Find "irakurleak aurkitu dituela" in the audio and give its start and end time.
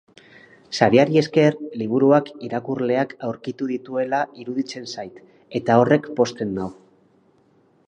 2.47-4.23